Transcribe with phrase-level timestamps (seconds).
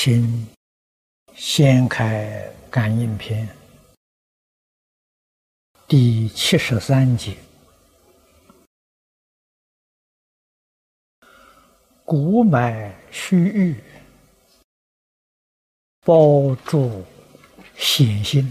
[0.00, 0.46] 请
[1.34, 3.44] 掀开《感应篇》
[5.88, 7.36] 第七十三节：
[12.04, 13.82] 骨脉虚郁，
[16.02, 17.04] 包住
[17.76, 18.48] 显心。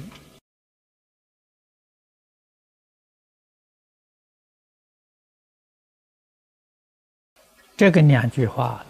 [7.78, 8.86] 这个两句话。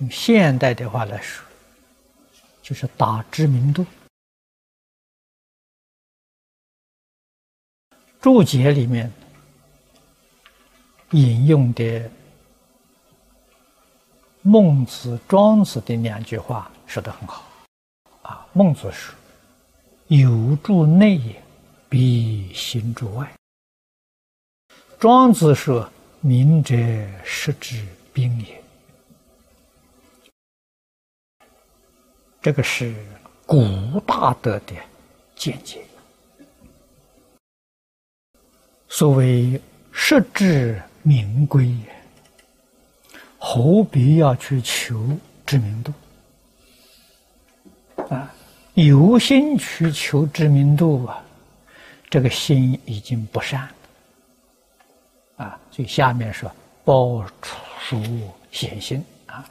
[0.00, 1.44] 用现代的话来说，
[2.62, 3.84] 就是打知名度。
[8.20, 9.12] 注解里面
[11.12, 12.10] 引用的
[14.42, 17.44] 孟子、庄子的两句话说的很好。
[18.22, 19.14] 啊，孟子说
[20.08, 21.42] ：“有诸内也，
[21.88, 23.32] 必行诸外。”
[24.98, 26.76] 庄子说：“明者
[27.24, 28.62] 实之兵也。”
[32.48, 32.94] 这个是
[33.44, 34.72] 古大德的
[35.36, 35.82] 见解。
[38.88, 39.60] 所谓
[39.92, 41.76] 实至名归，
[43.36, 45.06] 何必要去求
[45.44, 45.92] 知名度？
[48.08, 48.32] 啊，
[48.72, 51.22] 有心去求知名度啊，
[52.08, 53.68] 这个心已经不善。
[55.36, 56.50] 啊，所以下面说
[56.82, 58.02] 包储
[58.50, 59.44] 显心啊，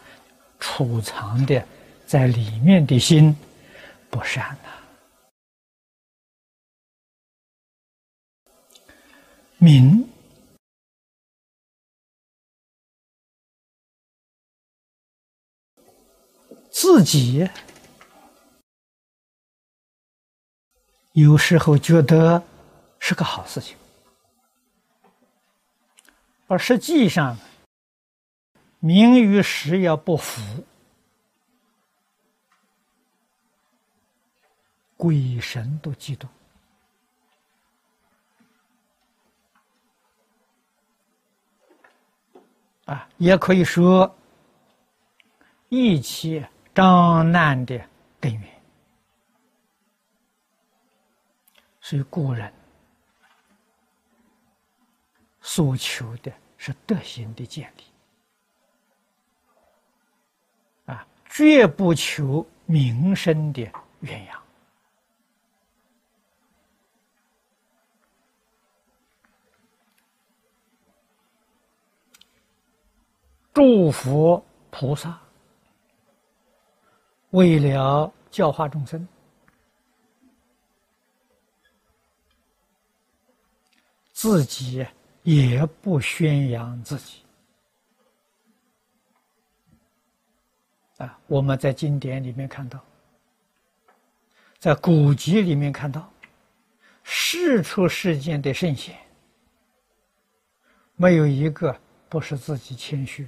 [0.60, 1.64] 储藏的。
[2.08, 3.36] 在里面的心
[4.10, 4.70] 不善呐，
[9.58, 10.08] 明
[16.72, 17.46] 自己
[21.12, 22.42] 有时候觉得
[23.00, 23.76] 是个好事情，
[26.48, 27.38] 而实际上
[28.80, 30.42] 名与实要不符。
[34.98, 36.28] 鬼神都嫉妒
[42.86, 44.14] 啊，也可以说
[45.70, 47.80] 一切障难的
[48.20, 48.62] 根源。
[51.80, 52.52] 所以古人
[55.42, 57.84] 所求的是德行的建立
[60.92, 63.62] 啊，绝不求名声的
[64.02, 64.38] 鸳鸯。
[73.58, 75.20] 祝福菩萨，
[77.32, 79.08] 为了教化众生，
[84.12, 84.86] 自己
[85.24, 87.24] 也不宣扬自己。
[90.98, 92.80] 啊，我们在经典里面看到，
[94.60, 96.08] 在古籍里面看到，
[97.02, 98.96] 世出世间的圣贤，
[100.96, 101.76] 没有一个
[102.08, 103.28] 不是自己谦虚。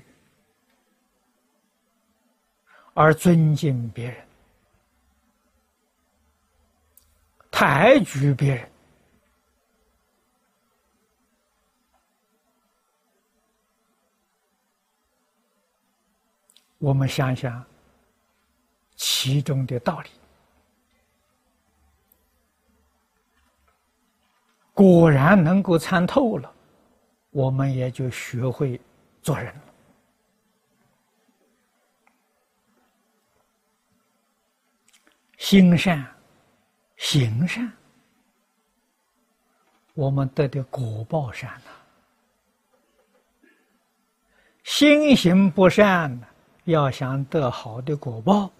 [3.01, 4.27] 而尊敬别人，
[7.49, 8.69] 抬举别人，
[16.77, 17.65] 我们想想
[18.97, 20.09] 其中的道理，
[24.73, 26.53] 果然能够参透了，
[27.29, 28.77] 我们也就学会
[29.21, 29.55] 做人。
[35.39, 36.05] 心善，
[36.97, 37.72] 行善，
[39.94, 41.72] 我们得的果报善呐；
[44.66, 46.19] 心行不善，
[46.66, 48.51] 要想得好的果报，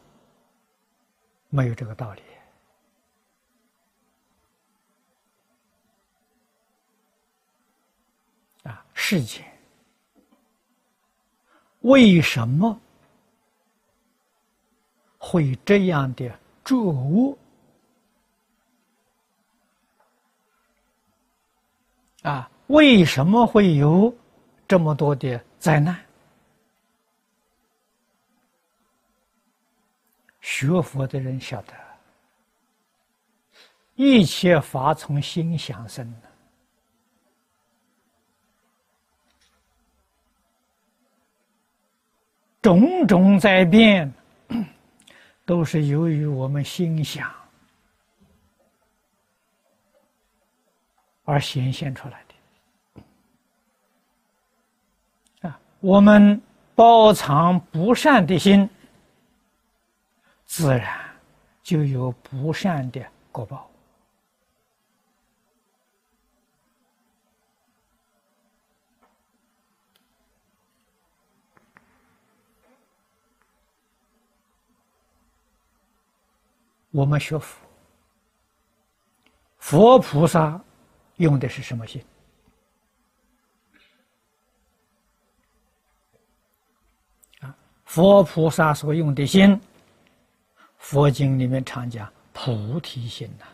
[1.50, 2.24] 没有这个道理。
[8.64, 9.46] 啊，世间
[11.82, 12.80] 为什么
[15.18, 16.39] 会这样的？
[16.70, 17.36] 作恶
[22.22, 24.16] 啊，为什么会有
[24.68, 26.00] 这么多的灾难？
[30.42, 31.74] 学佛的人晓得，
[33.96, 36.14] 一切法从心想生，
[42.62, 44.14] 种种在变。
[45.50, 47.34] 都是由于我们心想
[51.26, 52.24] 而显现出来
[55.42, 55.60] 的啊！
[55.80, 56.40] 我们
[56.76, 58.70] 包藏不善的心，
[60.46, 61.00] 自然
[61.64, 63.69] 就有不善的果报。
[76.92, 77.60] 我们学佛，
[79.60, 80.60] 佛菩萨
[81.18, 82.04] 用的是什么心？
[87.42, 87.56] 啊，
[87.86, 89.62] 佛菩萨所用的心，
[90.78, 93.46] 佛经里面常讲菩提心呐。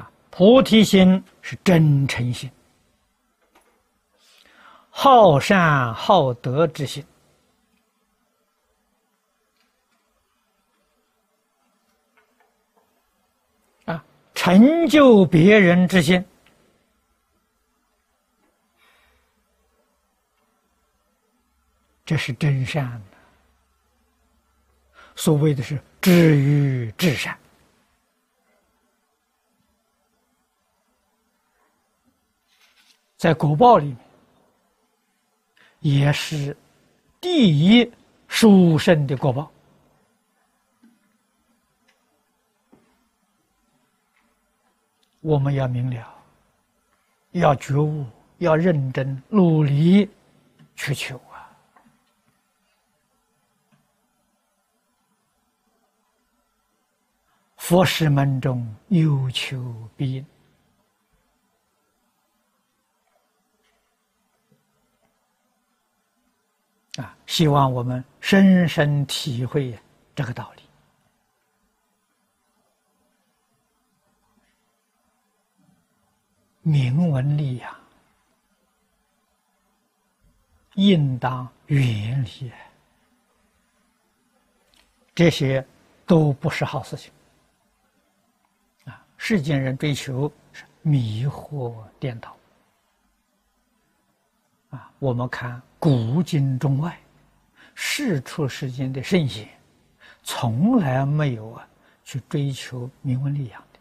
[0.00, 2.50] 啊，菩提心是真诚心，
[4.88, 7.04] 好善好德之心。
[14.38, 16.24] 成就别人之心，
[22.06, 23.02] 这是真善。
[25.16, 27.36] 所谓的是至于至善，
[33.16, 33.98] 在果报里面，
[35.80, 36.56] 也是
[37.20, 37.92] 第一
[38.28, 39.50] 殊胜的果报。
[45.28, 46.14] 我们要明了，
[47.32, 48.06] 要觉悟，
[48.38, 50.08] 要认真努力
[50.74, 51.52] 去求啊！
[57.58, 59.62] 佛事门中有求
[59.98, 60.26] 必应
[66.96, 67.14] 啊！
[67.26, 69.78] 希望我们深深体会
[70.14, 70.62] 这个道理。
[76.68, 77.74] 明文利养，
[80.74, 82.52] 应当远离。
[85.14, 85.66] 这些
[86.06, 87.10] 都不是好事情。
[88.84, 92.36] 啊，世间人追求是迷惑颠倒。
[94.68, 97.00] 啊，我们看古今中外，
[97.74, 99.48] 世出世间的圣贤，
[100.22, 101.66] 从来没有啊
[102.04, 103.77] 去追求名闻利养的。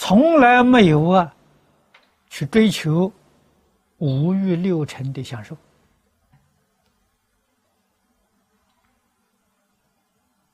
[0.00, 1.34] 从来没有啊，
[2.28, 3.12] 去追求
[3.98, 5.56] 五欲六尘的享受。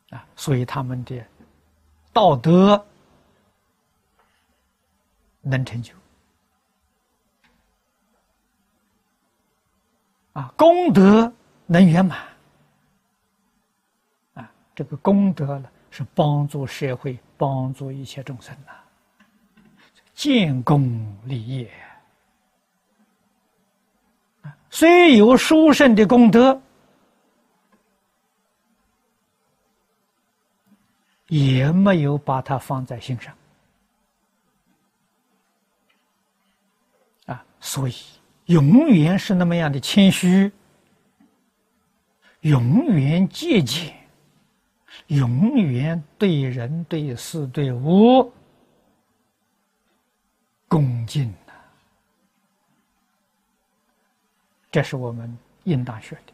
[0.08, 1.22] 啊，所以他们的
[2.10, 2.82] 道德
[5.42, 5.94] 能成就。
[10.32, 11.30] 啊，功德
[11.66, 12.18] 能圆满。
[14.32, 18.72] 啊，这个功德呢，是帮助社会、帮助一切众生呐。
[20.14, 21.70] 建功立业，
[24.70, 26.60] 虽有殊胜的功德，
[31.26, 33.34] 也没有把它放在心上
[37.26, 37.94] 啊，所以
[38.46, 40.50] 永远是那么样的谦虚，
[42.42, 43.92] 永远节俭，
[45.08, 48.32] 永远对人对事对物。
[50.68, 51.54] 恭敬啊，
[54.70, 56.33] 这是我们应当学的。